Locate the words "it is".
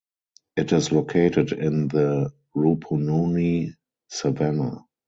0.57-0.91